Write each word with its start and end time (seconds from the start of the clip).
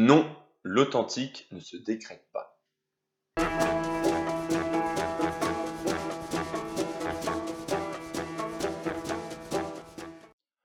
Non, 0.00 0.32
l'authentique 0.62 1.48
ne 1.50 1.58
se 1.58 1.76
décrète 1.76 2.24
pas. 2.32 2.56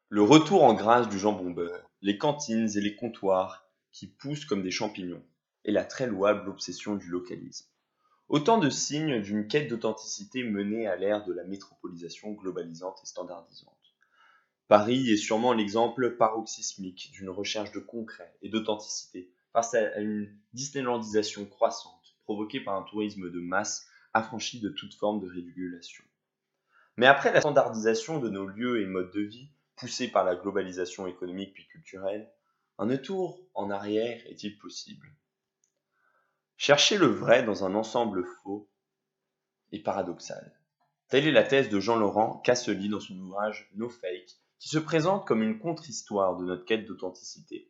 Le 0.10 0.22
retour 0.22 0.64
en 0.64 0.76
grâce 0.76 1.10
du 1.10 1.18
jambon 1.18 1.50
beurre, 1.50 1.90
les 2.04 2.20
cantines 2.20 2.70
et 2.78 2.80
les 2.80 2.96
comptoirs 2.96 3.68
qui 3.92 4.06
poussent 4.06 4.46
comme 4.46 4.62
des 4.62 4.70
champignons, 4.70 5.26
et 5.66 5.72
la 5.72 5.84
très 5.84 6.06
louable 6.06 6.48
obsession 6.48 6.94
du 6.94 7.08
localisme. 7.08 7.66
Autant 8.28 8.60
de 8.60 8.70
signes 8.70 9.20
d'une 9.20 9.48
quête 9.48 9.68
d'authenticité 9.68 10.44
menée 10.44 10.86
à 10.86 10.96
l'ère 10.96 11.26
de 11.26 11.34
la 11.34 11.44
métropolisation 11.44 12.34
globalisante 12.34 13.00
et 13.02 13.08
standardisante. 13.08 13.83
Paris 14.68 15.12
est 15.12 15.18
sûrement 15.18 15.54
l'exemple 15.54 16.16
paroxysmique 16.16 17.12
d'une 17.12 17.30
recherche 17.30 17.72
de 17.74 17.80
concret 17.80 18.36
et 18.42 18.50
d'authenticité 18.50 19.30
face 19.52 19.74
à 19.74 20.00
une 20.00 20.36
disneylandisation 20.54 21.46
croissante 21.46 22.16
provoquée 22.24 22.62
par 22.62 22.76
un 22.76 22.84
tourisme 22.84 23.30
de 23.30 23.40
masse 23.40 23.86
affranchi 24.14 24.62
de 24.62 24.70
toute 24.70 24.96
forme 24.96 25.20
de 25.20 25.28
régulation. 25.28 26.04
Mais 26.98 27.08
après 27.08 27.34
la 27.34 27.42
standardisation 27.42 28.20
de 28.20 28.30
nos 28.30 28.46
lieux 28.46 28.82
et 28.82 28.86
modes 28.86 29.12
de 29.12 29.22
vie, 29.22 29.50
poussés 29.76 30.08
par 30.08 30.24
la 30.24 30.36
globalisation 30.36 31.08
économique 31.08 31.54
puis 31.54 31.68
culturelle, 31.68 32.32
un 32.78 32.88
retour 32.88 33.40
en 33.54 33.70
arrière 33.70 34.26
est-il 34.28 34.58
possible? 34.58 35.08
Chercher 36.58 36.98
le 36.98 37.08
vrai 37.08 37.44
dans 37.44 37.66
un 37.66 37.76
ensemble 37.76 38.24
faux 38.24 38.70
est 39.72 39.84
paradoxal. 39.84 40.58
Telle 41.10 41.28
est 41.28 41.32
la 41.32 41.44
thèse 41.44 41.70
de 41.70 41.80
Jean-Laurent 41.80 42.40
Cassely 42.40 42.90
dans 42.90 43.00
son 43.00 43.18
ouvrage 43.20 43.70
No 43.76 43.90
Fake, 43.90 44.38
qui 44.64 44.70
se 44.70 44.80
présente 44.80 45.28
comme 45.28 45.44
une 45.44 45.60
contre-histoire 45.60 46.38
de 46.38 46.46
notre 46.46 46.64
quête 46.64 46.86
d'authenticité. 46.86 47.70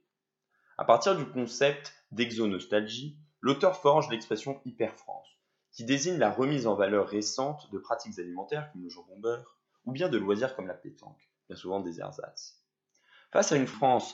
À 0.78 0.86
partir 0.86 1.18
du 1.18 1.26
concept 1.26 1.92
d'exonostalgie, 2.12 3.18
l'auteur 3.42 3.82
forge 3.82 4.12
l'expression 4.12 4.62
hyper-France, 4.64 5.28
qui 5.72 5.86
désigne 5.86 6.20
la 6.20 6.30
remise 6.30 6.68
en 6.68 6.76
valeur 6.76 7.08
récente 7.08 7.72
de 7.72 7.80
pratiques 7.80 8.20
alimentaires 8.20 8.72
comme 8.72 8.84
le 8.84 8.90
jambon 8.90 9.20
beurre, 9.20 9.58
ou 9.86 9.92
bien 9.92 10.08
de 10.08 10.20
loisirs 10.20 10.56
comme 10.56 10.68
la 10.68 10.76
pétanque, 10.76 11.32
bien 11.50 11.58
souvent 11.58 11.80
des 11.80 12.00
ersatz. 12.00 12.62
Face 13.32 13.52
à 13.52 13.56
une 13.58 13.66
France 13.66 14.14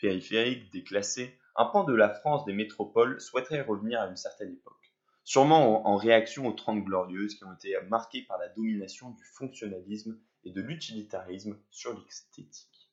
périphérique, 0.00 0.70
déclassée, 0.70 1.36
un 1.56 1.64
pan 1.64 1.82
de 1.82 1.96
la 1.96 2.10
France 2.10 2.44
des 2.44 2.52
métropoles 2.52 3.20
souhaiterait 3.20 3.62
revenir 3.62 4.02
à 4.02 4.06
une 4.06 4.16
certaine 4.16 4.52
époque, 4.52 4.94
sûrement 5.24 5.84
en, 5.84 5.96
réaction 5.96 6.46
aux 6.46 6.52
Trente 6.52 6.84
Glorieuses 6.84 7.34
qui 7.34 7.42
ont 7.42 7.54
été 7.54 7.74
marquées 7.88 8.22
par 8.22 8.38
la 8.38 8.48
domination 8.50 9.10
du 9.10 9.24
fonctionnalisme 9.24 10.16
et 10.44 10.50
de 10.50 10.60
l'utilitarisme 10.60 11.58
sur 11.70 11.98
l'esthétique. 11.98 12.90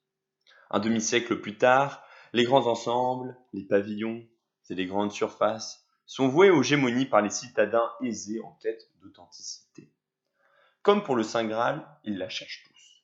Un 0.70 0.80
demi-siècle 0.80 1.40
plus 1.40 1.58
tard, 1.58 2.04
les 2.34 2.44
grands 2.44 2.68
ensembles, 2.68 3.38
les 3.54 3.64
pavillons 3.64 4.28
et 4.70 4.76
les 4.76 4.86
grandes 4.86 5.12
surfaces 5.12 5.86
sont 6.06 6.28
voués 6.28 6.50
aux 6.50 6.64
gémonies 6.64 7.06
par 7.06 7.22
les 7.22 7.30
citadins 7.30 7.92
aisés 8.02 8.42
en 8.42 8.52
quête 8.62 8.90
d'authenticité. 9.02 9.92
Comme 10.82 11.04
pour 11.04 11.16
le 11.16 11.24
Saint 11.24 11.46
Graal, 11.46 11.86
ils 12.04 12.18
la 12.18 12.30
cherchent 12.30 12.64
tous. 12.66 13.04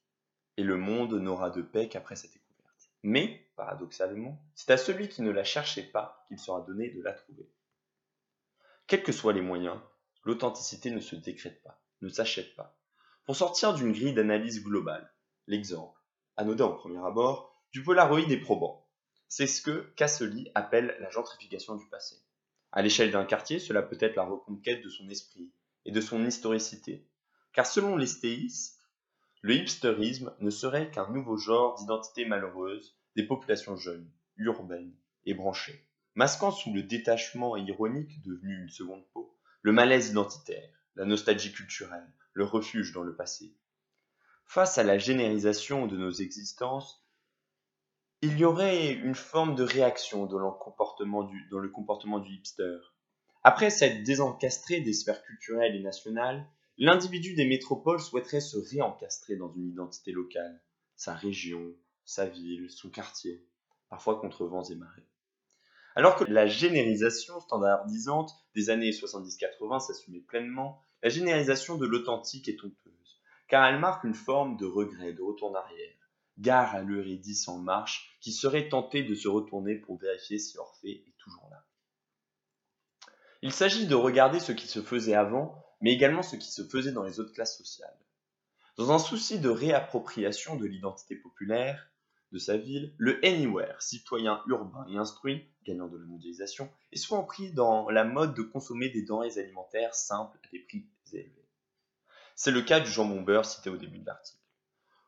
Et 0.58 0.64
le 0.64 0.78
monde 0.78 1.14
n'aura 1.14 1.50
de 1.50 1.62
paix 1.62 1.90
qu'après 1.90 2.16
sa 2.16 2.28
découverte. 2.28 2.90
Mais, 3.04 3.50
paradoxalement, 3.56 4.42
c'est 4.56 4.72
à 4.72 4.78
celui 4.78 5.10
qui 5.10 5.22
ne 5.22 5.32
la 5.32 5.44
cherchait 5.44 5.84
pas 5.84 6.24
qu'il 6.28 6.40
sera 6.40 6.62
donné 6.62 6.90
de 6.90 7.02
la 7.02 7.12
trouver. 7.12 7.50
Quels 8.88 9.04
que 9.04 9.12
soient 9.12 9.34
les 9.34 9.42
moyens, 9.42 9.80
l'authenticité 10.24 10.92
ne 10.92 11.00
se 11.00 11.16
décrète 11.16 11.62
pas, 11.64 11.82
ne 12.02 12.10
s'achète 12.10 12.56
pas. 12.56 12.78
Pour 13.26 13.38
sortir 13.38 13.74
d'une 13.74 13.94
grille 13.94 14.14
d'analyse 14.14 14.62
globale, 14.62 15.10
l'exemple, 15.48 15.98
anodin 16.36 16.66
au 16.66 16.74
premier 16.74 16.98
abord, 17.06 17.64
du 17.72 17.82
Polaroid 17.82 18.20
est 18.20 18.38
probant. 18.38 18.86
C'est 19.30 19.48
ce 19.48 19.62
que 19.62 19.94
Cassely 19.96 20.52
appelle 20.56 20.98
la 21.00 21.10
gentrification 21.10 21.76
du 21.76 21.88
passé. 21.88 22.18
À 22.74 22.82
l'échelle 22.82 23.12
d'un 23.12 23.24
quartier, 23.24 23.60
cela 23.60 23.82
peut 23.82 23.98
être 24.02 24.18
la 24.18 24.26
reconquête 24.26 24.84
de 24.84 24.90
son 24.90 25.08
esprit 25.08 25.50
et 25.86 25.92
de 25.92 26.02
son 26.02 26.26
historicité. 26.26 27.08
Car 27.54 27.66
selon 27.66 27.96
les 27.96 28.08
le 29.42 29.56
hipsterisme 29.56 30.36
ne 30.40 30.50
serait 30.50 30.92
qu'un 30.92 31.10
nouveau 31.10 31.38
genre 31.38 31.76
d'identité 31.76 32.26
malheureuse 32.26 32.98
des 33.16 33.24
populations 33.24 33.78
jeunes, 33.78 34.12
urbaines 34.36 34.96
et 35.26 35.34
branchées, 35.34 35.88
masquant 36.16 36.52
sous 36.52 36.74
le 36.74 36.84
détachement 36.84 37.56
ironique 37.56 38.22
devenu 38.24 38.64
une 38.64 38.70
seconde 38.70 39.06
peau, 39.14 39.34
le 39.62 39.72
malaise 39.72 40.10
identitaire, 40.10 40.70
la 40.96 41.06
nostalgie 41.06 41.54
culturelle, 41.54 42.12
le 42.34 42.46
refuge 42.46 42.94
dans 42.94 43.04
le 43.04 43.16
passé. 43.16 43.56
Face 44.46 44.78
à 44.78 44.84
la 44.84 44.98
généralisation 44.98 45.88
de 45.88 45.98
nos 45.98 46.12
existences, 46.12 47.04
il 48.22 48.38
y 48.38 48.46
aurait 48.46 48.94
une 48.94 49.16
forme 49.16 49.56
de 49.56 49.64
réaction 49.64 50.26
dans 50.26 50.40
le 50.40 50.52
comportement 51.70 52.20
du, 52.20 52.34
hipster. 52.34 52.78
Après 53.44 53.70
s'être 53.70 54.04
désencastré 54.04 54.80
des 54.80 54.94
sphères 54.94 55.24
culturelles 55.24 55.76
et 55.76 55.82
nationales, 55.82 56.48
l'individu 56.78 57.34
des 57.36 57.46
métropoles 57.46 58.00
souhaiterait 58.00 58.40
se 58.40 58.58
réencastrer 58.58 59.36
dans 59.36 59.52
une 59.54 59.68
identité 59.68 60.12
locale, 60.12 60.62
sa 60.96 61.14
région, 61.14 61.76
sa 62.06 62.26
ville, 62.26 62.70
son 62.70 62.90
quartier, 62.90 63.46
parfois 63.90 64.20
contre 64.20 64.46
vents 64.46 64.64
et 64.64 64.76
marées. 64.76 65.08
Alors 65.96 66.16
que 66.16 66.24
la 66.24 66.48
généralisation 66.48 67.40
standardisante 67.40 68.32
des 68.56 68.70
années 68.70 68.92
70-80 68.92 69.80
s'assumait 69.82 70.22
pleinement, 70.22 70.82
la 71.04 71.10
généralisation 71.10 71.78
de 71.78 71.86
l'authentique 71.86 72.48
est 72.48 72.64
honteuse, 72.64 73.22
car 73.50 73.66
elle 73.66 73.80
marque 73.80 74.06
une 74.06 74.14
forme 74.14 74.56
de 74.56 74.66
regret, 74.66 75.12
de 75.12 75.22
retour 75.22 75.52
en 75.52 75.56
arrière. 75.56 75.94
Gare 76.40 76.74
à 76.74 76.82
l'Eurydice 76.82 77.48
en 77.50 77.60
marche, 77.60 78.18
qui 78.22 78.32
serait 78.32 78.70
tenté 78.70 79.04
de 79.04 79.14
se 79.14 79.28
retourner 79.28 79.76
pour 79.76 80.00
vérifier 80.00 80.40
si 80.40 80.58
Orphée 80.58 81.04
est 81.06 81.18
toujours 81.20 81.48
là. 81.52 81.64
Il 83.42 83.52
s'agit 83.52 83.86
de 83.86 83.96
regarder 83.96 84.40
ce 84.40 84.54
qui 84.54 84.68
se 84.68 84.82
faisait 84.82 85.14
avant, 85.14 85.64
mais 85.82 85.92
également 85.94 86.24
ce 86.24 86.38
qui 86.38 86.50
se 86.50 86.64
faisait 86.64 86.94
dans 86.94 87.04
les 87.04 87.20
autres 87.20 87.34
classes 87.34 87.58
sociales. 87.58 88.00
Dans 88.78 88.92
un 88.92 88.98
souci 88.98 89.40
de 89.40 89.50
réappropriation 89.50 90.56
de 90.56 90.66
l'identité 90.66 91.18
populaire, 91.18 91.92
de 92.34 92.40
sa 92.40 92.58
ville, 92.58 92.94
le 92.98 93.24
anywhere, 93.24 93.80
citoyen 93.80 94.42
urbain 94.48 94.86
et 94.90 94.98
instruit, 94.98 95.46
gagnant 95.66 95.88
de 95.88 95.98
la 95.98 96.06
mondialisation, 96.06 96.68
est 96.92 96.98
souvent 96.98 97.24
pris 97.24 97.52
dans 97.52 97.90
la 97.92 98.04
mode 98.04 98.34
de 98.34 98.42
consommer 98.42 98.90
des 98.90 99.04
denrées 99.04 99.38
alimentaires 99.38 99.94
simples 99.94 100.40
à 100.44 100.48
des 100.52 100.60
prix 100.60 100.88
élevés. 101.14 101.48
C'est 102.36 102.52
le 102.52 102.64
cas 102.64 102.80
du 102.80 102.90
jambon 102.90 103.22
beurre 103.22 103.46
cité 103.46 103.70
au 103.70 103.78
début 103.78 104.00
de 104.00 104.08
l'article. 104.08 104.42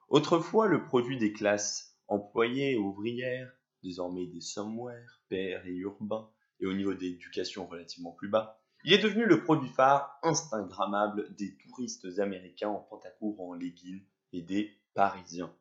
Autrefois, 0.07 0.67
le 0.67 0.83
produit 0.83 1.17
des 1.17 1.33
classes 1.33 1.97
employées 2.07 2.73
et 2.73 2.77
ouvrières, 2.77 3.51
désormais 3.81 4.27
des 4.27 4.41
somewhere, 4.41 5.19
pairs 5.27 5.65
et 5.65 5.73
urbains, 5.73 6.29
et 6.59 6.67
au 6.67 6.73
niveau 6.73 6.93
d'éducation 6.93 7.65
relativement 7.65 8.11
plus 8.11 8.29
bas, 8.29 8.61
il 8.83 8.93
est 8.93 8.99
devenu 8.99 9.25
le 9.25 9.41
produit 9.41 9.69
phare 9.69 10.19
instagrammable 10.21 11.33
des 11.33 11.57
touristes 11.57 12.19
américains 12.19 12.69
en 12.69 12.81
pantacourt 12.81 13.41
en 13.41 13.55
leggings 13.55 14.05
et 14.31 14.43
des 14.43 14.71
parisiens. 14.93 15.51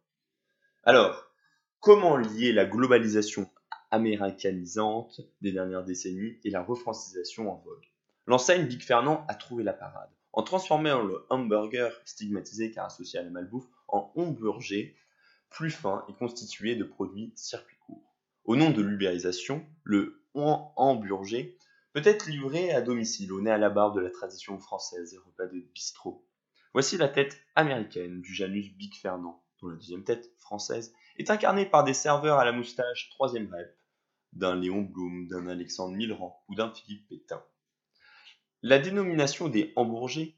Alors, 0.82 1.33
Comment 1.84 2.16
lier 2.16 2.54
la 2.54 2.64
globalisation 2.64 3.50
américanisante 3.90 5.20
des 5.42 5.52
dernières 5.52 5.84
décennies 5.84 6.38
et 6.42 6.48
la 6.48 6.62
refrancisation 6.62 7.52
en 7.52 7.56
vogue 7.56 7.84
L'enseigne 8.26 8.66
Big 8.66 8.80
Fernand 8.82 9.26
a 9.28 9.34
trouvé 9.34 9.64
la 9.64 9.74
parade 9.74 10.08
en 10.32 10.42
transformant 10.42 11.02
le 11.02 11.26
hamburger 11.28 11.92
stigmatisé 12.06 12.70
car 12.70 12.86
associé 12.86 13.18
à 13.18 13.22
la 13.22 13.28
malbouffe 13.28 13.68
en 13.88 14.10
hamburger 14.16 14.96
plus 15.50 15.70
fin 15.70 16.06
et 16.08 16.14
constitué 16.14 16.74
de 16.74 16.84
produits 16.84 17.34
circuit 17.36 17.76
courts. 17.86 18.16
Au 18.46 18.56
nom 18.56 18.70
de 18.70 18.80
l'ubérisation, 18.80 19.66
le 19.82 20.24
hamburger 20.32 21.54
peut 21.92 22.00
être 22.06 22.30
livré 22.30 22.72
à 22.72 22.80
domicile 22.80 23.30
au 23.30 23.42
nez 23.42 23.50
à 23.50 23.58
la 23.58 23.68
barre 23.68 23.92
de 23.92 24.00
la 24.00 24.08
tradition 24.08 24.58
française 24.58 25.12
et 25.12 25.18
repas 25.18 25.48
de 25.48 25.60
bistrot. 25.74 26.26
Voici 26.72 26.96
la 26.96 27.10
tête 27.10 27.38
américaine 27.54 28.22
du 28.22 28.34
Janus 28.34 28.72
Big 28.74 28.94
Fernand, 28.94 29.44
dont 29.60 29.68
la 29.68 29.76
deuxième 29.76 30.02
tête, 30.04 30.32
française, 30.38 30.94
est 31.16 31.30
incarné 31.30 31.66
par 31.66 31.84
des 31.84 31.94
serveurs 31.94 32.38
à 32.38 32.44
la 32.44 32.52
moustache 32.52 33.10
troisième 33.10 33.52
rep, 33.52 33.76
d'un 34.32 34.56
Léon 34.56 34.82
Blum, 34.82 35.28
d'un 35.28 35.46
Alexandre 35.48 35.94
Millerand 35.94 36.42
ou 36.48 36.54
d'un 36.54 36.72
Philippe 36.72 37.08
Pétain. 37.08 37.42
La 38.62 38.78
dénomination 38.78 39.48
des 39.48 39.72
Hambourgers 39.76 40.36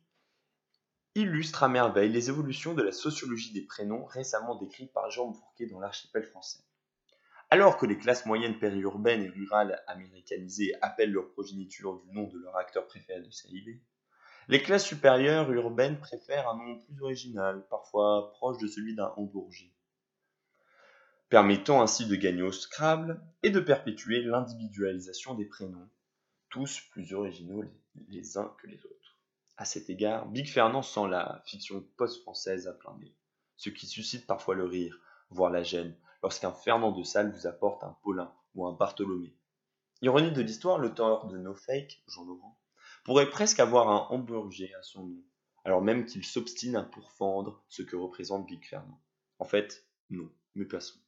illustre 1.14 1.62
à 1.62 1.68
merveille 1.68 2.10
les 2.10 2.28
évolutions 2.28 2.74
de 2.74 2.82
la 2.82 2.92
sociologie 2.92 3.52
des 3.52 3.62
prénoms 3.62 4.04
récemment 4.04 4.56
décrites 4.56 4.92
par 4.92 5.10
Jean 5.10 5.28
Bourquet 5.28 5.66
dans 5.66 5.80
l'archipel 5.80 6.24
français. 6.24 6.60
Alors 7.48 7.78
que 7.78 7.86
les 7.86 7.96
classes 7.96 8.26
moyennes 8.26 8.58
périurbaines 8.58 9.22
et 9.22 9.30
rurales 9.30 9.82
américanisées 9.86 10.74
appellent 10.82 11.12
leur 11.12 11.30
progéniture 11.30 12.00
du 12.00 12.12
nom 12.12 12.28
de 12.28 12.38
leur 12.38 12.56
acteur 12.56 12.86
préféré 12.86 13.20
de 13.20 13.30
série 13.30 13.80
les 14.48 14.62
classes 14.62 14.86
supérieures 14.86 15.50
urbaines 15.50 15.98
préfèrent 15.98 16.48
un 16.48 16.56
nom 16.56 16.78
plus 16.78 17.02
original, 17.02 17.66
parfois 17.68 18.30
proche 18.34 18.58
de 18.58 18.68
celui 18.68 18.94
d'un 18.94 19.12
Hambourger 19.16 19.72
permettant 21.28 21.82
ainsi 21.82 22.06
de 22.06 22.14
gagner 22.14 22.42
au 22.42 22.52
Scrabble 22.52 23.20
et 23.42 23.50
de 23.50 23.60
perpétuer 23.60 24.22
l'individualisation 24.22 25.34
des 25.34 25.44
prénoms, 25.44 25.88
tous 26.50 26.80
plus 26.90 27.12
originaux 27.14 27.64
les 28.08 28.38
uns 28.38 28.54
que 28.60 28.68
les 28.68 28.84
autres. 28.84 29.18
À 29.56 29.64
cet 29.64 29.90
égard, 29.90 30.28
Big 30.28 30.48
Fernand 30.48 30.82
sent 30.82 31.08
la 31.08 31.42
fiction 31.46 31.84
post-française 31.96 32.68
à 32.68 32.72
plein 32.72 32.96
nez, 32.98 33.14
ce 33.56 33.70
qui 33.70 33.86
suscite 33.86 34.26
parfois 34.26 34.54
le 34.54 34.64
rire, 34.64 35.00
voire 35.30 35.50
la 35.50 35.62
gêne, 35.62 35.96
lorsqu'un 36.22 36.52
Fernand 36.52 36.92
de 36.92 37.02
Sales 37.02 37.32
vous 37.32 37.46
apporte 37.46 37.82
un 37.82 37.96
Paulin 38.02 38.32
ou 38.54 38.66
un 38.66 38.72
Bartholomé. 38.72 39.34
Ironie 40.02 40.30
de 40.30 40.42
l'histoire, 40.42 40.78
l'auteur 40.78 41.26
de 41.26 41.38
No 41.38 41.54
Fake, 41.54 42.02
Jean 42.06 42.24
Laurent, 42.24 42.60
pourrait 43.04 43.30
presque 43.30 43.60
avoir 43.60 43.88
un 43.88 44.14
hamburger 44.14 44.72
à 44.78 44.82
son 44.82 45.06
nom, 45.06 45.22
alors 45.64 45.82
même 45.82 46.04
qu'il 46.04 46.24
s'obstine 46.24 46.76
à 46.76 46.82
pourfendre 46.82 47.64
ce 47.68 47.82
que 47.82 47.96
représente 47.96 48.46
Big 48.46 48.64
Fernand. 48.64 49.00
En 49.38 49.44
fait, 49.44 49.86
non, 50.10 50.30
mais 50.54 50.66
passons. 50.66 51.00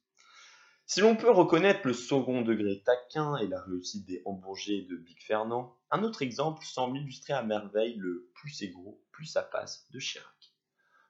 Si 0.91 1.01
l'on 1.01 1.15
peut 1.15 1.29
reconnaître 1.29 1.85
le 1.85 1.93
second 1.93 2.41
degré 2.41 2.81
taquin 2.83 3.37
et 3.37 3.45
la 3.45 3.61
réussite 3.61 4.07
des 4.07 4.23
hamburgers 4.25 4.87
de 4.89 4.95
Big 4.95 5.21
Fernand, 5.21 5.77
un 5.91 6.01
autre 6.01 6.23
exemple 6.23 6.65
semble 6.65 6.97
illustrer 6.97 7.33
à 7.33 7.43
merveille 7.43 7.93
le 7.97 8.31
plus 8.33 8.49
c'est 8.49 8.73
plus 9.11 9.27
ça 9.27 9.43
passe 9.43 9.87
de 9.91 9.99
Chirac. 9.99 10.55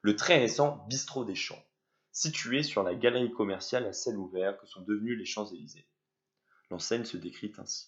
Le 0.02 0.18
très 0.18 0.38
récent 0.38 0.86
Bistrot 0.90 1.24
des 1.24 1.34
Champs, 1.34 1.64
situé 2.12 2.62
sur 2.62 2.84
la 2.84 2.94
galerie 2.94 3.31
commerciale 3.31 3.86
à 3.86 3.94
ciel 3.94 4.18
ouvert 4.18 4.58
que 4.58 4.68
sont 4.68 4.81
devenus 4.81 5.18
les 5.18 5.24
Champs-Élysées. 5.24 5.88
L'enseigne 6.72 7.06
se 7.06 7.16
décrit 7.16 7.54
ainsi. 7.58 7.88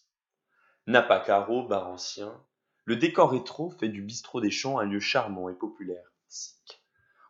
Napa 0.88 1.20
carreau, 1.20 1.68
bar 1.68 1.90
ancien, 1.90 2.42
le 2.86 2.96
décor 2.96 3.32
rétro 3.32 3.70
fait 3.70 3.90
du 3.90 4.02
bistrot 4.02 4.40
des 4.40 4.50
champs 4.50 4.80
un 4.80 4.86
lieu 4.86 5.02
charmant 5.02 5.50
et 5.50 5.56
populaire, 5.56 6.10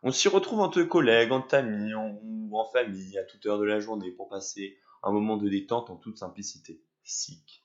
on 0.02 0.10
s'y 0.10 0.28
retrouve 0.28 0.60
entre 0.60 0.82
collègues, 0.82 1.30
entre 1.30 1.54
amis 1.54 1.94
ou 1.94 2.58
en 2.58 2.64
famille 2.66 3.16
à 3.18 3.24
toute 3.24 3.46
heure 3.46 3.58
de 3.58 3.64
la 3.64 3.78
journée 3.78 4.10
pour 4.10 4.28
passer 4.28 4.76
un 5.02 5.12
moment 5.12 5.36
de 5.36 5.48
détente 5.48 5.90
en 5.90 5.96
toute 5.96 6.18
simplicité. 6.18 6.82
Sick. 7.04 7.64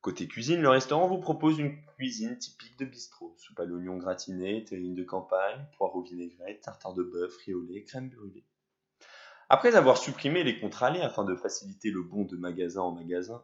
Côté 0.00 0.28
cuisine, 0.28 0.60
le 0.60 0.68
restaurant 0.68 1.08
vous 1.08 1.18
propose 1.18 1.58
une 1.58 1.82
cuisine 1.96 2.38
typique 2.38 2.78
de 2.78 2.84
bistrot. 2.84 3.34
Soupe 3.38 3.58
à 3.58 3.64
l'oignon 3.64 3.96
gratiné, 3.96 4.62
terrine 4.64 4.94
de 4.94 5.02
campagne, 5.02 5.66
poireaux 5.76 6.02
vinaigrette, 6.02 6.60
tartare 6.60 6.94
de 6.94 7.02
bœuf, 7.02 7.36
riolet, 7.44 7.82
crème 7.84 8.10
brûlée. 8.10 8.44
Après 9.48 9.74
avoir 9.74 9.98
supprimé 9.98 10.44
les 10.44 10.60
contre-allées 10.60 11.00
afin 11.00 11.24
de 11.24 11.34
faciliter 11.34 11.90
le 11.90 12.02
bond 12.02 12.24
de 12.24 12.36
magasin 12.36 12.82
en 12.82 12.92
magasin, 12.92 13.42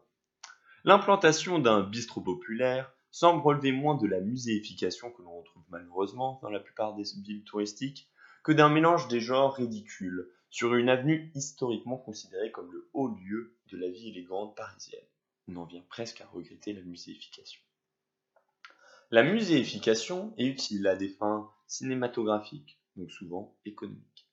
l'implantation 0.84 1.58
d'un 1.58 1.82
bistrot 1.82 2.20
populaire 2.20 2.92
semble 3.10 3.42
relever 3.42 3.72
moins 3.72 3.96
de 3.96 4.06
la 4.06 4.20
muséification 4.20 5.10
que 5.10 5.22
l'on 5.22 5.38
retrouve 5.38 5.64
malheureusement 5.68 6.38
dans 6.42 6.50
la 6.50 6.60
plupart 6.60 6.94
des 6.94 7.04
villes 7.24 7.44
touristiques 7.44 8.08
que 8.42 8.52
d'un 8.52 8.68
mélange 8.68 9.08
des 9.08 9.20
genres 9.20 9.54
ridicules 9.54 10.28
sur 10.50 10.74
une 10.74 10.88
avenue 10.88 11.30
historiquement 11.34 11.96
considérée 11.96 12.50
comme 12.50 12.72
le 12.72 12.88
haut 12.92 13.08
lieu 13.08 13.54
de 13.70 13.76
la 13.76 13.88
vie 13.88 14.08
élégante 14.08 14.56
parisienne. 14.56 15.04
On 15.48 15.56
en 15.56 15.64
vient 15.64 15.84
presque 15.88 16.20
à 16.20 16.26
regretter 16.26 16.72
la 16.72 16.82
muséification. 16.82 17.60
La 19.10 19.22
muséification 19.22 20.32
est 20.38 20.46
utile 20.46 20.86
à 20.86 20.94
des 20.94 21.08
fins 21.08 21.50
cinématographiques, 21.66 22.78
donc 22.96 23.10
souvent 23.10 23.56
économiques. 23.64 24.28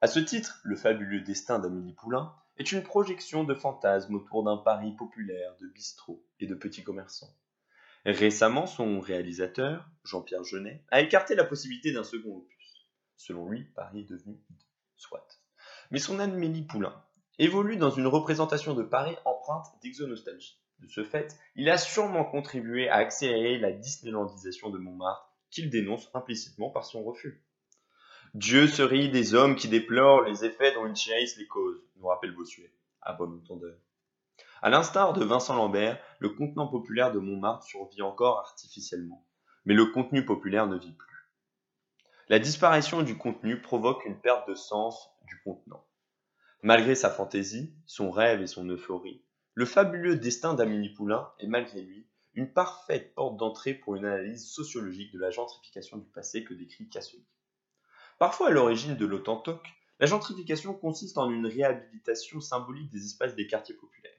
À 0.00 0.06
ce 0.06 0.20
titre, 0.20 0.60
le 0.64 0.76
fabuleux 0.76 1.20
destin 1.20 1.58
d'Amélie 1.58 1.92
Poulain 1.92 2.34
est 2.56 2.72
une 2.72 2.82
projection 2.82 3.44
de 3.44 3.54
fantasmes 3.54 4.14
autour 4.14 4.44
d'un 4.44 4.56
Paris 4.56 4.94
populaire 4.96 5.54
de 5.60 5.66
bistrots 5.66 6.22
et 6.40 6.46
de 6.46 6.54
petits 6.54 6.84
commerçants. 6.84 7.34
Récemment, 8.06 8.66
son 8.66 9.00
réalisateur, 9.00 9.88
Jean-Pierre 10.04 10.44
Jeunet, 10.44 10.84
a 10.90 11.00
écarté 11.00 11.34
la 11.34 11.44
possibilité 11.44 11.92
d'un 11.92 12.04
second 12.04 12.36
opus. 12.36 12.53
Selon 13.16 13.48
lui, 13.48 13.64
Paris 13.74 14.00
est 14.00 14.10
devenu 14.10 14.38
Soit. 14.96 15.40
Mais 15.90 15.98
son 15.98 16.18
Amélie 16.18 16.66
Poulain 16.66 16.94
évolue 17.38 17.76
dans 17.76 17.90
une 17.90 18.06
représentation 18.06 18.74
de 18.74 18.82
Paris 18.82 19.16
empreinte 19.24 19.66
d'exonostalgie. 19.82 20.60
De 20.80 20.88
ce 20.88 21.04
fait, 21.04 21.36
il 21.56 21.70
a 21.70 21.78
sûrement 21.78 22.24
contribué 22.24 22.88
à 22.88 22.96
accélérer 22.96 23.58
la 23.58 23.72
Disneylandisation 23.72 24.70
de 24.70 24.78
Montmartre, 24.78 25.30
qu'il 25.50 25.70
dénonce 25.70 26.10
implicitement 26.14 26.70
par 26.70 26.84
son 26.84 27.02
refus. 27.04 27.44
Dieu 28.34 28.66
se 28.66 28.82
rit 28.82 29.10
des 29.10 29.34
hommes 29.34 29.54
qui 29.54 29.68
déplorent 29.68 30.22
les 30.22 30.44
effets 30.44 30.74
dont 30.74 30.86
ils 30.86 30.96
chérissent 30.96 31.36
les 31.36 31.46
causes, 31.46 31.80
nous 31.96 32.06
rappelle 32.06 32.34
Bossuet, 32.34 32.72
à 33.00 33.12
bon 33.12 33.32
entendeur. 33.32 33.76
À 34.60 34.70
l'instar 34.70 35.12
de 35.12 35.24
Vincent 35.24 35.54
Lambert, 35.54 36.00
le 36.18 36.30
contenant 36.30 36.66
populaire 36.66 37.12
de 37.12 37.20
Montmartre 37.20 37.64
survit 37.64 38.02
encore 38.02 38.40
artificiellement, 38.40 39.24
mais 39.64 39.74
le 39.74 39.86
contenu 39.86 40.24
populaire 40.24 40.66
ne 40.66 40.76
vit 40.76 40.92
plus. 40.92 41.13
La 42.30 42.38
disparition 42.38 43.02
du 43.02 43.18
contenu 43.18 43.60
provoque 43.60 44.06
une 44.06 44.18
perte 44.18 44.48
de 44.48 44.54
sens 44.54 45.10
du 45.26 45.38
contenant. 45.44 45.84
Malgré 46.62 46.94
sa 46.94 47.10
fantaisie, 47.10 47.74
son 47.84 48.10
rêve 48.10 48.40
et 48.40 48.46
son 48.46 48.66
euphorie, 48.70 49.22
le 49.52 49.66
fabuleux 49.66 50.16
destin 50.16 50.54
d'Amélie 50.54 50.94
Poulain 50.94 51.30
est 51.38 51.46
malgré 51.46 51.82
lui 51.82 52.08
une 52.32 52.50
parfaite 52.50 53.14
porte 53.14 53.36
d'entrée 53.36 53.74
pour 53.74 53.94
une 53.96 54.06
analyse 54.06 54.48
sociologique 54.48 55.12
de 55.12 55.18
la 55.18 55.30
gentrification 55.30 55.98
du 55.98 56.08
passé 56.08 56.44
que 56.44 56.54
décrit 56.54 56.88
Cassely. 56.88 57.26
Parfois 58.18 58.48
à 58.48 58.52
l'origine 58.52 58.96
de 58.96 59.04
l'autantoc, 59.04 59.68
la 60.00 60.06
gentrification 60.06 60.72
consiste 60.72 61.18
en 61.18 61.30
une 61.30 61.46
réhabilitation 61.46 62.40
symbolique 62.40 62.90
des 62.90 63.04
espaces 63.04 63.34
des 63.34 63.46
quartiers 63.46 63.74
populaires, 63.74 64.12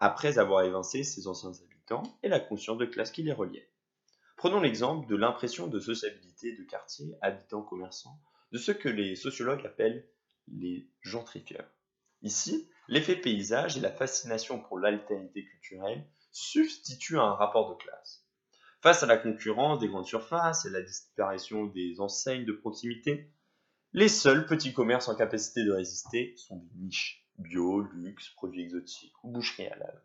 après 0.00 0.38
avoir 0.38 0.64
évincé 0.64 1.04
ses 1.04 1.28
anciens 1.28 1.52
habitants 1.52 2.18
et 2.24 2.28
la 2.28 2.40
conscience 2.40 2.78
de 2.78 2.86
classe 2.86 3.12
qui 3.12 3.22
les 3.22 3.32
reliait. 3.32 3.70
Prenons 4.36 4.60
l'exemple 4.60 5.08
de 5.08 5.16
l'impression 5.16 5.68
de 5.68 5.80
sociabilité 5.80 6.56
de 6.56 6.64
quartier, 6.64 7.14
habitants, 7.22 7.62
commerçants, 7.62 8.20
de 8.52 8.58
ce 8.58 8.72
que 8.72 8.88
les 8.88 9.16
sociologues 9.16 9.64
appellent 9.64 10.06
les 10.48 10.88
gentrifieurs. 11.00 11.68
Ici, 12.22 12.68
l'effet 12.88 13.16
paysage 13.16 13.76
et 13.76 13.80
la 13.80 13.90
fascination 13.90 14.60
pour 14.60 14.78
l'altérité 14.78 15.44
culturelle 15.44 16.06
substituent 16.30 17.18
à 17.18 17.22
un 17.22 17.34
rapport 17.34 17.70
de 17.70 17.82
classe. 17.82 18.24
Face 18.82 19.02
à 19.02 19.06
la 19.06 19.16
concurrence 19.16 19.78
des 19.78 19.88
grandes 19.88 20.06
surfaces 20.06 20.66
et 20.66 20.70
la 20.70 20.82
disparition 20.82 21.66
des 21.66 22.00
enseignes 22.00 22.44
de 22.44 22.52
proximité, 22.52 23.30
les 23.94 24.08
seuls 24.08 24.46
petits 24.46 24.74
commerces 24.74 25.08
en 25.08 25.14
capacité 25.14 25.64
de 25.64 25.72
résister 25.72 26.34
sont 26.36 26.56
des 26.56 26.84
niches, 26.84 27.26
bio, 27.38 27.80
luxe, 27.80 28.28
produits 28.30 28.62
exotiques 28.62 29.14
ou 29.22 29.30
boucheries 29.30 29.68
halal. 29.68 30.02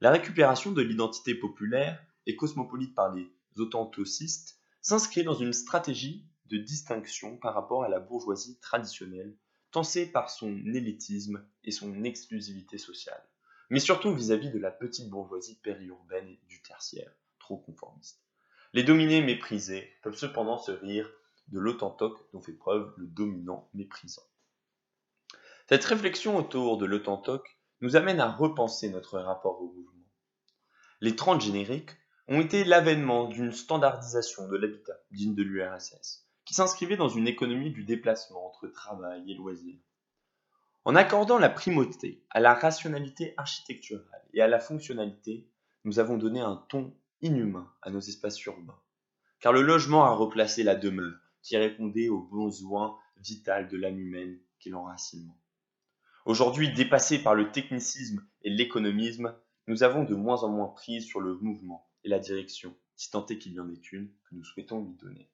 La 0.00 0.10
récupération 0.10 0.72
de 0.72 0.80
l'identité 0.80 1.34
populaire 1.34 2.02
et 2.26 2.36
cosmopolite 2.36 2.94
par 2.94 3.14
les 3.14 3.30
authentociste, 3.56 4.58
s'inscrit 4.80 5.24
dans 5.24 5.34
une 5.34 5.52
stratégie 5.52 6.26
de 6.46 6.58
distinction 6.58 7.36
par 7.36 7.54
rapport 7.54 7.84
à 7.84 7.88
la 7.88 8.00
bourgeoisie 8.00 8.58
traditionnelle, 8.60 9.36
tensée 9.70 10.10
par 10.10 10.30
son 10.30 10.50
élitisme 10.66 11.46
et 11.64 11.70
son 11.70 12.02
exclusivité 12.02 12.78
sociale, 12.78 13.22
mais 13.68 13.80
surtout 13.80 14.12
vis-à-vis 14.12 14.50
de 14.50 14.58
la 14.58 14.70
petite 14.70 15.08
bourgeoisie 15.08 15.60
périurbaine 15.62 16.28
et 16.28 16.40
du 16.48 16.60
tertiaire, 16.62 17.12
trop 17.38 17.56
conformiste. 17.58 18.20
Les 18.72 18.82
dominés 18.82 19.22
méprisés 19.22 19.88
peuvent 20.02 20.16
cependant 20.16 20.58
se 20.58 20.72
rire 20.72 21.10
de 21.48 21.58
l'autantoc 21.58 22.18
dont 22.32 22.40
fait 22.40 22.52
preuve 22.52 22.92
le 22.96 23.06
dominant 23.06 23.68
méprisant. 23.74 24.22
Cette 25.68 25.84
réflexion 25.84 26.36
autour 26.36 26.78
de 26.78 26.86
l'autantoc 26.86 27.60
nous 27.80 27.96
amène 27.96 28.20
à 28.20 28.30
repenser 28.30 28.90
notre 28.90 29.18
rapport 29.18 29.60
au 29.60 29.66
mouvement. 29.66 30.04
Les 31.00 31.16
30 31.16 31.40
génériques 31.40 31.96
ont 32.30 32.40
été 32.40 32.62
l'avènement 32.62 33.26
d'une 33.26 33.50
standardisation 33.50 34.46
de 34.46 34.56
l'habitat 34.56 34.92
digne 35.10 35.34
de 35.34 35.42
l'URSS, 35.42 36.28
qui 36.44 36.54
s'inscrivait 36.54 36.96
dans 36.96 37.08
une 37.08 37.26
économie 37.26 37.72
du 37.72 37.82
déplacement 37.82 38.46
entre 38.46 38.68
travail 38.68 39.28
et 39.28 39.34
loisirs. 39.34 39.80
En 40.84 40.94
accordant 40.94 41.38
la 41.38 41.50
primauté 41.50 42.24
à 42.30 42.38
la 42.38 42.54
rationalité 42.54 43.34
architecturale 43.36 44.24
et 44.32 44.40
à 44.40 44.46
la 44.46 44.60
fonctionnalité, 44.60 45.50
nous 45.82 45.98
avons 45.98 46.18
donné 46.18 46.38
un 46.38 46.64
ton 46.68 46.94
inhumain 47.20 47.68
à 47.82 47.90
nos 47.90 47.98
espaces 47.98 48.44
urbains. 48.44 48.78
Car 49.40 49.52
le 49.52 49.62
logement 49.62 50.04
a 50.04 50.10
replacé 50.10 50.62
la 50.62 50.76
demeure 50.76 51.18
qui 51.42 51.56
répondait 51.56 52.10
aux 52.10 52.22
besoins 52.22 52.96
vitaux 53.16 53.66
de 53.68 53.76
l'âme 53.76 53.98
humaine 53.98 54.38
qu'est 54.60 54.70
l'enracinement. 54.70 55.36
Aujourd'hui, 56.26 56.72
dépassés 56.72 57.24
par 57.24 57.34
le 57.34 57.50
technicisme 57.50 58.24
et 58.42 58.50
l'économisme, 58.50 59.34
nous 59.66 59.82
avons 59.82 60.04
de 60.04 60.14
moins 60.14 60.44
en 60.44 60.48
moins 60.50 60.68
prise 60.68 61.06
sur 61.06 61.20
le 61.20 61.34
mouvement 61.38 61.89
et 62.04 62.08
la 62.08 62.18
direction, 62.18 62.76
si 62.96 63.10
tant 63.10 63.26
est 63.26 63.38
qu'il 63.38 63.52
y 63.52 63.60
en 63.60 63.70
ait 63.70 63.74
une, 63.92 64.08
que 64.24 64.34
nous 64.34 64.44
souhaitons 64.44 64.84
lui 64.84 64.94
donner. 64.94 65.30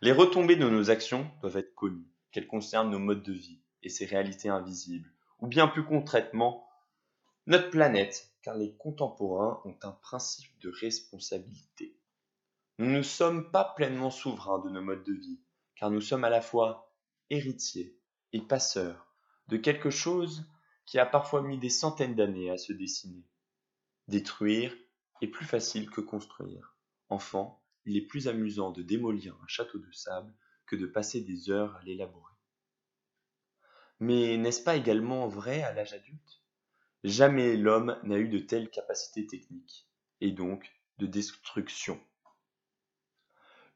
Les 0.00 0.12
retombées 0.12 0.56
de 0.56 0.68
nos 0.68 0.90
actions 0.90 1.30
doivent 1.40 1.58
être 1.58 1.74
connues, 1.74 2.10
qu'elles 2.30 2.46
concernent 2.46 2.90
nos 2.90 2.98
modes 2.98 3.22
de 3.22 3.32
vie 3.32 3.60
et 3.82 3.88
ses 3.88 4.04
réalités 4.04 4.48
invisibles, 4.48 5.12
ou 5.40 5.46
bien 5.46 5.68
plus 5.68 5.84
concrètement, 5.84 6.68
notre 7.46 7.70
planète, 7.70 8.30
car 8.42 8.56
les 8.56 8.74
contemporains 8.76 9.60
ont 9.64 9.76
un 9.82 9.92
principe 9.92 10.58
de 10.60 10.70
responsabilité. 10.70 11.96
Nous 12.78 12.90
ne 12.90 13.02
sommes 13.02 13.50
pas 13.50 13.72
pleinement 13.76 14.10
souverains 14.10 14.60
de 14.60 14.70
nos 14.70 14.82
modes 14.82 15.04
de 15.04 15.12
vie, 15.12 15.40
car 15.76 15.90
nous 15.90 16.00
sommes 16.00 16.24
à 16.24 16.30
la 16.30 16.40
fois 16.40 16.92
héritiers 17.30 17.96
et 18.32 18.40
passeurs 18.40 19.12
de 19.48 19.56
quelque 19.56 19.90
chose 19.90 20.44
qui 20.86 20.98
a 20.98 21.06
parfois 21.06 21.42
mis 21.42 21.58
des 21.58 21.70
centaines 21.70 22.14
d'années 22.14 22.50
à 22.50 22.58
se 22.58 22.72
dessiner. 22.72 23.24
Détruire 24.08 24.74
est 25.24 25.28
plus 25.28 25.46
facile 25.46 25.90
que 25.90 26.00
construire. 26.00 26.76
Enfant, 27.08 27.62
il 27.84 27.96
est 27.96 28.06
plus 28.06 28.28
amusant 28.28 28.70
de 28.70 28.82
démolir 28.82 29.38
un 29.42 29.46
château 29.46 29.78
de 29.78 29.92
sable 29.92 30.34
que 30.66 30.76
de 30.76 30.86
passer 30.86 31.20
des 31.20 31.50
heures 31.50 31.76
à 31.76 31.82
l'élaborer. 31.82 32.32
Mais 34.00 34.36
n'est-ce 34.36 34.62
pas 34.62 34.76
également 34.76 35.28
vrai 35.28 35.62
à 35.62 35.72
l'âge 35.72 35.92
adulte? 35.92 36.42
Jamais 37.04 37.56
l'homme 37.56 37.98
n'a 38.04 38.18
eu 38.18 38.28
de 38.28 38.38
telles 38.38 38.70
capacités 38.70 39.26
techniques, 39.26 39.88
et 40.20 40.30
donc 40.30 40.72
de 40.98 41.06
destruction. 41.06 42.00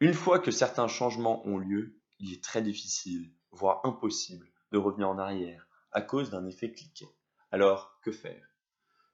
Une 0.00 0.14
fois 0.14 0.38
que 0.38 0.50
certains 0.50 0.88
changements 0.88 1.46
ont 1.46 1.58
lieu, 1.58 2.00
il 2.18 2.32
est 2.32 2.42
très 2.42 2.62
difficile, 2.62 3.32
voire 3.50 3.80
impossible, 3.84 4.50
de 4.72 4.78
revenir 4.78 5.08
en 5.08 5.18
arrière, 5.18 5.68
à 5.92 6.02
cause 6.02 6.30
d'un 6.30 6.46
effet 6.46 6.72
cliquet. 6.72 7.08
Alors, 7.50 7.98
que 8.02 8.12
faire? 8.12 8.55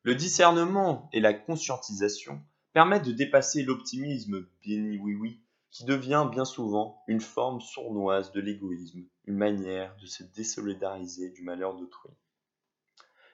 Le 0.05 0.17
discernement 0.17 1.09
et 1.13 1.21
la 1.21 1.33
conscientisation 1.33 2.43
permettent 2.73 3.07
de 3.07 3.13
dépasser 3.13 3.63
l'optimisme 3.63 4.49
béni 4.65 4.99
oui 4.99 5.15
oui 5.15 5.41
qui 5.71 5.85
devient 5.85 6.27
bien 6.29 6.45
souvent 6.45 7.05
une 7.07 7.21
forme 7.21 7.61
sournoise 7.61 8.33
de 8.33 8.41
l'égoïsme, 8.41 9.05
une 9.27 9.37
manière 9.37 9.97
de 9.99 10.07
se 10.07 10.25
désolidariser 10.25 11.31
du 11.31 11.43
malheur 11.43 11.77
d'autrui. 11.77 12.11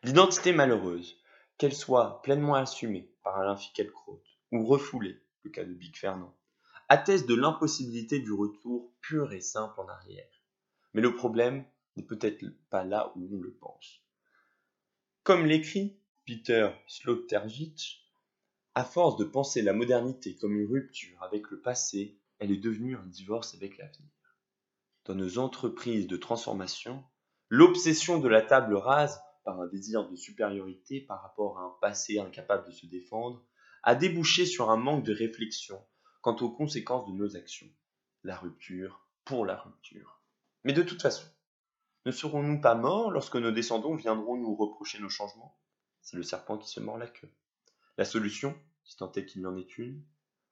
L'identité 0.03 0.53
malheureuse, 0.53 1.17
qu'elle 1.57 1.75
soit 1.75 2.21
pleinement 2.21 2.55
assumée 2.55 3.11
par 3.25 3.39
Alain 3.39 3.57
Finkielkraut 3.57 4.23
ou 4.53 4.67
refoulée, 4.67 5.21
le 5.45 5.51
cas 5.51 5.65
de 5.65 5.73
Big 5.73 5.97
Fernand, 5.97 6.37
atteste 6.89 7.27
de 7.27 7.35
l'impossibilité 7.35 8.21
du 8.21 8.33
retour 8.33 8.93
pur 9.01 9.33
et 9.33 9.41
simple 9.41 9.81
en 9.81 9.89
arrière. 9.89 10.29
Mais 10.93 11.01
le 11.01 11.15
problème 11.17 11.65
n'est 11.97 12.05
peut-être 12.05 12.45
pas 12.69 12.85
là 12.85 13.11
où 13.17 13.27
on 13.33 13.41
le 13.41 13.55
pense. 13.55 14.03
Comme 15.25 15.47
l'écrit 15.47 15.99
Peter 16.29 16.69
Sloterdijk, 16.87 18.05
à 18.75 18.85
force 18.85 19.17
de 19.17 19.25
penser 19.25 19.63
la 19.63 19.73
modernité 19.73 20.37
comme 20.37 20.59
une 20.59 20.71
rupture 20.71 21.23
avec 21.23 21.51
le 21.51 21.59
passé, 21.59 22.21
elle 22.39 22.53
est 22.53 22.59
devenue 22.59 22.97
un 22.97 23.07
divorce 23.07 23.55
avec 23.55 23.79
l'avenir. 23.79 24.11
Dans 25.07 25.15
nos 25.15 25.39
entreprises 25.39 26.07
de 26.07 26.19
transformation, 26.19 27.03
l'obsession 27.49 28.19
de 28.19 28.29
la 28.29 28.43
table 28.43 28.75
rase 28.75 29.19
par 29.43 29.59
un 29.59 29.69
désir 29.69 30.07
de 30.07 30.17
supériorité 30.17 31.01
par 31.01 31.23
rapport 31.23 31.59
à 31.59 31.63
un 31.63 31.75
passé 31.81 32.19
incapable 32.19 32.67
de 32.67 32.73
se 32.73 32.85
défendre 32.85 33.43
a 33.83 33.95
débouché 33.95 34.45
sur 34.45 34.69
un 34.69 34.77
manque 34.77 35.07
de 35.07 35.15
réflexion 35.15 35.83
quant 36.21 36.37
aux 36.37 36.51
conséquences 36.51 37.07
de 37.07 37.13
nos 37.13 37.37
actions. 37.37 37.73
La 38.23 38.37
rupture 38.37 39.09
pour 39.25 39.47
la 39.47 39.57
rupture. 39.57 40.21
Mais 40.65 40.75
de 40.75 40.83
toute 40.83 41.01
façon, 41.01 41.27
ne 42.05 42.11
serons-nous 42.11 42.61
pas 42.61 42.75
morts 42.75 43.13
lorsque 43.13 43.37
nos 43.37 43.51
descendants 43.51 43.95
viendront 43.95 44.37
nous 44.37 44.55
reprocher 44.55 44.99
nos 44.99 45.09
changements? 45.09 45.59
C'est 46.03 46.17
le 46.17 46.23
serpent 46.23 46.59
qui 46.59 46.69
se 46.69 46.81
mord 46.81 46.99
la 46.99 47.07
queue. 47.07 47.31
La 47.97 48.05
solution, 48.05 48.59
si 48.85 48.97
tant 48.97 49.13
est 49.13 49.27
qu'il 49.27 49.43
y 49.43 49.47
en 49.47 49.57
ait 49.57 49.67
une, 49.79 50.03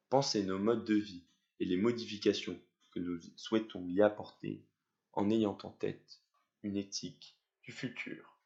penser 0.09 0.45
nos 0.45 0.59
modes 0.59 0.85
de 0.85 0.95
vie 0.95 1.25
et 1.61 1.65
les 1.65 1.77
modifications 1.77 2.59
que 2.93 3.01
nous 3.01 3.21
souhaitons 3.37 3.87
y 3.89 4.03
apporter 4.03 4.65
en 5.13 5.31
ayant 5.31 5.59
en 5.63 5.71
tête 5.71 6.21
une 6.63 6.77
éthique 6.77 7.37
du 7.63 7.73
futur. 7.73 8.37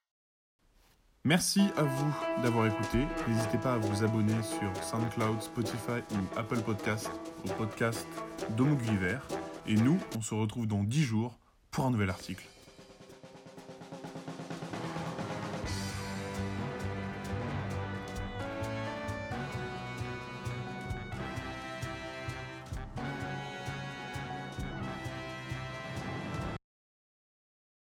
Merci 1.24 1.60
à 1.76 1.82
vous 1.82 2.42
d'avoir 2.42 2.66
écouté. 2.66 3.04
N'hésitez 3.28 3.58
pas 3.58 3.74
à 3.74 3.78
vous 3.78 4.02
abonner 4.02 4.42
sur 4.42 4.74
SoundCloud, 4.82 5.42
Spotify 5.42 6.00
ou 6.12 6.38
Apple 6.38 6.62
Podcast 6.62 7.10
au 7.44 7.52
podcast 7.58 8.06
d'Homo 8.56 8.78
Et 9.66 9.74
nous, 9.74 10.00
on 10.16 10.22
se 10.22 10.34
retrouve 10.34 10.66
dans 10.66 10.82
10 10.82 11.02
jours 11.02 11.38
pour 11.70 11.84
un 11.84 11.90
nouvel 11.90 12.08
article. 12.08 12.46